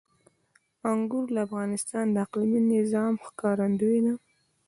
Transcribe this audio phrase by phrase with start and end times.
[0.91, 4.13] انګور د افغانستان د اقلیمي نظام ښکارندوی ده.